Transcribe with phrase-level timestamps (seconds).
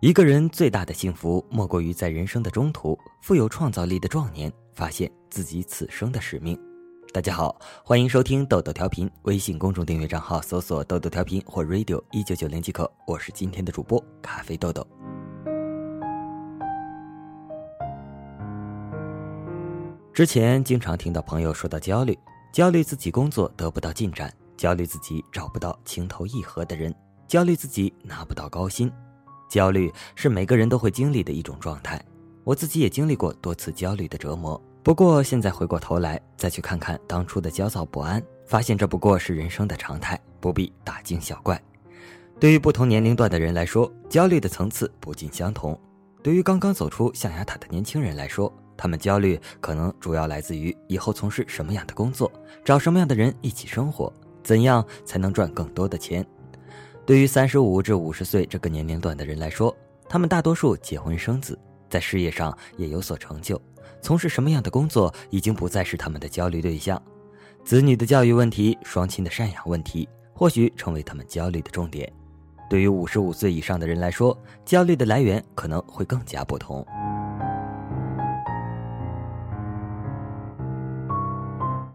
[0.00, 6.58] 一个人最大的幸福，莫过于在人生的中途，富有创造力的壮年，发现自己此生的使命。
[7.12, 12.90] 大家好，欢迎收听豆豆调频，微信公众订阅账号搜索“豆豆调频”或 “radio 一九九零”即可。
[13.06, 14.86] 我是今天的主播咖啡豆豆。
[20.14, 22.18] 之前经常听到朋友说到焦虑，
[22.54, 26.94] 焦虑自己工作得不到进展，焦虑自己找不到情投意合的人，
[27.28, 28.90] 焦虑自己拿不到高薪。
[29.50, 32.00] 焦虑是每个人都会经历的一种状态，
[32.44, 34.58] 我自己也经历过多次焦虑的折磨。
[34.82, 41.60] 不过现在回过头来再去看看当初的焦躁不安，发现这不过是人生的常态，不必大惊小怪。
[42.38, 45.78] 对于不同年龄段的人来说，焦虑的层次不尽相同。
[46.22, 52.30] 对于刚刚走出象牙塔的年轻人来说，他们焦虑可能主要来自于以后从事什么样的工作，
[52.64, 54.10] 找什么样的人一起生活，
[54.42, 56.24] 怎样才能赚更多的钱。
[57.10, 59.76] 对于三十五至五十岁这个年龄段的人来说，
[60.08, 63.60] 他们大多数结婚生子，在事业上也有所成就，
[64.00, 67.02] 从事什么样的工作已经不再是他们的焦虑对象。
[67.64, 72.08] 子女的教育问题、双亲的赡养问题，或许成为他们焦虑的重点。
[72.68, 76.86] 对于五十五岁以上的人来说，焦虑的来源可能会更加不同。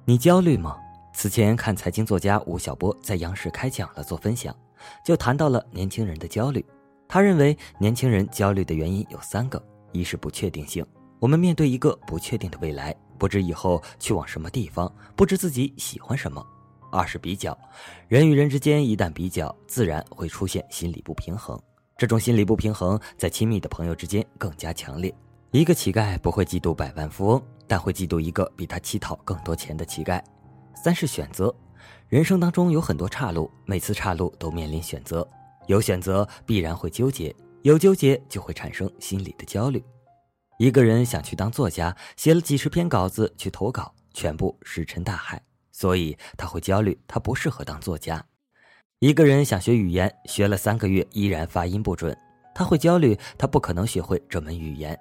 [0.03, 0.75] 你焦虑吗？
[1.14, 4.53] 此前看财经作家吴晓波在央视开讲了做分享。
[5.03, 6.66] 就谈到了年轻人的焦虑，
[7.08, 10.86] 他认为年轻人焦虑的原因有三个：一是不确定性，
[11.19, 16.45] 我们面对一个不确定的未来，不知以后去往什么地方，不知自己喜欢什么；
[16.91, 17.58] 二是比较，
[18.08, 21.59] 人与人之间一旦比较，自然会出现心理不平衡，
[21.97, 25.13] 这种心理不平衡在亲密的朋友之间更加强烈。
[25.52, 30.22] 一个乞丐不会嫉妒百万富翁，但会嫉妒一个比他乞讨更多钱的乞丐。
[30.75, 31.53] 三是选择。
[32.16, 35.28] 人生当中有很多岔路，每次岔路都面临选择，
[35.68, 39.84] 有选择必然会纠结，有纠结就会产生心理的焦虑。
[40.58, 45.44] 一个人想去当作家，写了几十篇稿子去投稿，全部石沉大海，
[45.74, 48.25] 所以他会焦虑，他不适合当作家。
[49.00, 52.18] 一个人想学语言，学了三个月依然发音不准，
[52.56, 54.98] 他会焦虑，他不可能学会这门语言。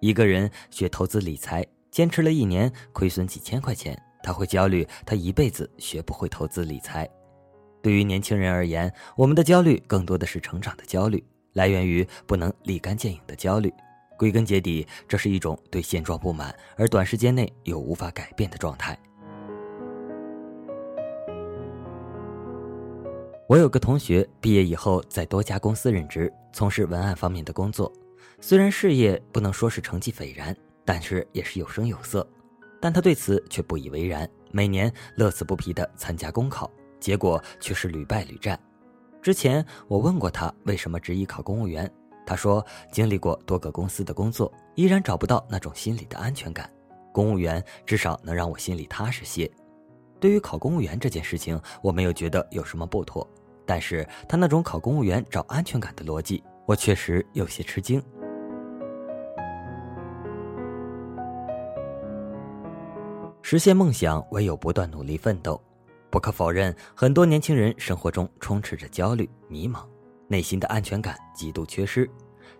[0.00, 3.94] 一个人学投资理财，坚持了一年，亏损几千块钱。
[4.26, 7.08] 他会焦虑，他一辈子学不会投资理财。
[7.80, 13.72] 对于年轻人而言，我们的焦虑更多的是成长的焦虑，来源于不能立竿见影的焦虑。
[14.18, 18.98] 归根结底，这是一种对现状不满而短时间内又无法改变的状态。
[23.48, 27.92] 我有个同学毕业以后在多家公司任职，从事文案方面的工作，
[28.40, 32.28] 虽然事业不能说是成绩斐然，但是也是有声有色。
[32.80, 36.70] 但他对此却不以为然，每年乐此不疲地参加公考，
[37.00, 38.58] 结果却是屡败屡战。
[39.22, 41.90] 之前我问过他为什么执意考公务员，
[42.24, 46.70] 他说经历过多个公司的工作，依然找不到那种心理的安全感。
[47.12, 49.50] 公务员至少能让我心里踏实些。
[50.20, 53.28] 对于考公务员这件事情，我没有觉得有什么不妥，
[53.64, 58.02] 但是他那种考公务员找安全感的逻辑，我确实有些吃惊。
[63.48, 65.62] 实现梦想，唯有不断努力奋斗。
[66.10, 69.86] 不可否认，很多年轻人生活中充斥着焦虑、迷茫，
[70.26, 72.10] 内心的安全感极度缺失。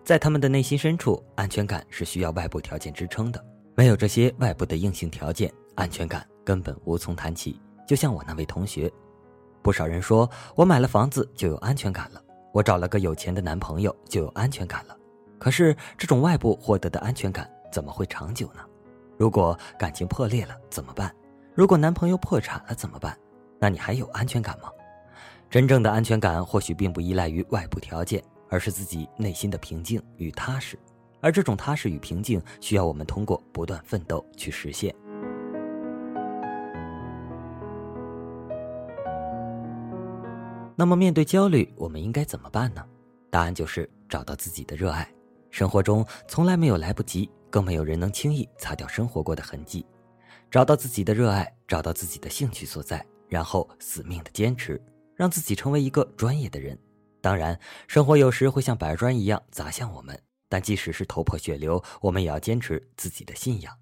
[0.05, 3.45] 在他们的内心深处，安全感是需要外部条件支撑的。
[3.75, 7.59] 没有这些外部的硬性条件，安全感根本无从谈起。
[7.85, 8.89] 就像我那位同学，
[9.61, 12.23] 不少人说我买了房子就有安全感了，
[12.53, 14.95] 我找了个有钱的男朋友就有安全感了。
[15.37, 18.61] 可是，这种外部获得的安全感怎么会长久呢？
[19.17, 21.13] 如果感情破裂了怎么办？
[21.55, 23.17] 如果男朋友破产了怎么办？
[23.59, 24.69] 那你还有安全感吗？
[25.49, 30.77] 真正的安全感或许并不依赖于外部条件，而是自己内心的平静与踏实。
[31.19, 34.93] 而这种踏实与平静，需要我们通过不断奋斗去实现。
[40.75, 42.85] 那么，面对焦虑，我们应该怎么办呢？
[43.31, 45.09] 答案就是找到自己的热爱。
[45.49, 47.27] 生活中从来没有来不及。
[47.49, 49.85] 更没有人能轻易擦掉生活过的痕迹，
[50.49, 54.81] 找到自己的热爱，找到自己的兴趣所在，然后死命的坚持，
[55.15, 56.77] 让自己成为一个专业的人。
[57.21, 60.17] 当然，生活有时会像板砖一样砸向我们，
[60.47, 63.73] 但即使是头破血流，我们也要坚持自己的信仰。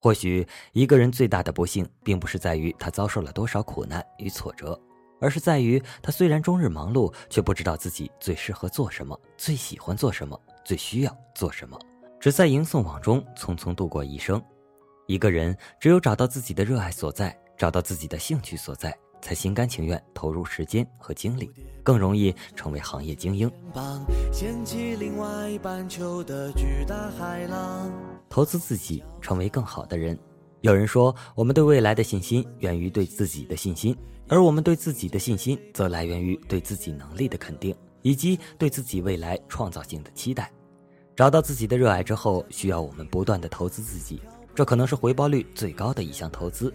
[0.00, 4.78] 或许一个人最大的不幸，并不是在于他遭受了多少苦难与挫折，
[5.20, 11.78] 而是在于他虽然终日忙碌，却不知道自己最适合做什么，最喜欢做什么，最需要做什么。
[12.26, 14.42] 只在迎送往中匆匆度过一生。
[15.06, 18.92] 一个人只有找到自己的热爱所在，找到自己的兴趣所在，
[19.22, 21.48] 才心甘情愿投入时间和精力，
[21.84, 23.48] 更容易成为行业精英。
[28.28, 30.18] 投资自己，成为更好的人。
[30.62, 33.96] 有人说，我们对未来的信心源于对自己的信心，
[34.26, 37.72] 而我们对自己的信心则来源于对自己能力的肯定，
[38.02, 40.50] 以及对自己未来创造性的期待。
[41.16, 44.20] 找到自己的热爱之后，需要我们不断的投资自己，
[44.54, 46.72] 这可能是回报率最高的一项投资。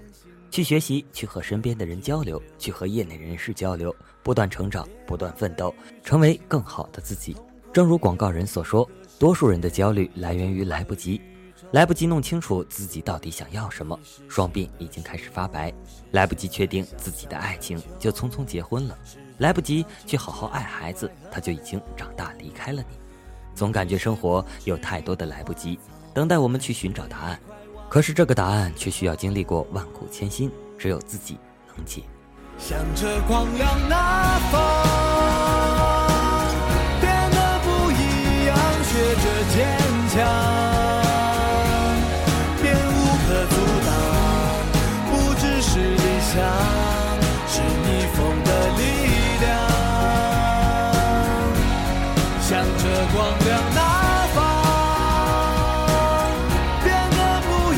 [0.50, 5.72] 去学习，去和身边的人交流，去和业内人士交流，不断成长，不断奋斗，
[6.04, 7.38] 成为更好的自己。
[7.72, 8.90] 正如广告人所说，
[9.20, 11.22] 多数人的焦虑来源于来不及，
[11.70, 13.98] 来不及弄清楚自己到底想要什么，
[14.28, 15.72] 双鬓已经开始发白；
[16.10, 18.96] 来不及确定自己的爱情，就匆匆结婚了；
[19.38, 22.98] 来不及去好好爱孩子，他就已经长大离开了你。
[23.54, 25.80] 总感觉生活有太多的来不及，
[26.14, 27.40] 等待我们去寻找答案，
[27.90, 31.38] 可是这个答案却需要经历过万苦千辛，只有自己
[31.76, 32.04] 能解。
[32.58, 34.91] 向着光亮那方。
[52.62, 53.82] 向着光亮那
[54.36, 54.38] 方
[56.84, 57.76] 变得不一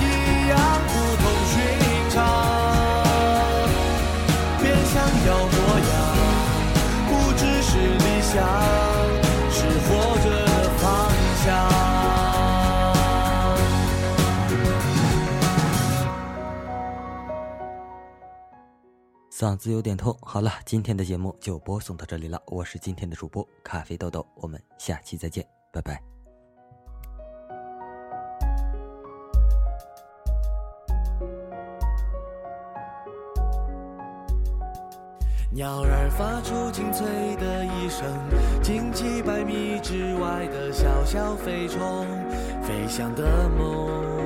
[0.50, 1.56] 样不同寻
[2.10, 2.16] 常。
[4.62, 4.64] 变
[4.94, 4.96] 想
[5.26, 5.56] 要模
[5.90, 5.92] 样
[7.08, 8.73] 不只是理想。
[19.44, 22.42] 嗓子有点痛，好了，今天的节目就播送到这里了。
[22.48, 26.02] 我是今天的主播咖啡豆豆，我们下期再见，拜拜。
[35.52, 37.06] 鸟儿发出清脆
[37.36, 38.08] 的一声，
[38.62, 42.08] 惊起百米之外的小小飞虫，
[42.64, 44.23] 飞翔的梦。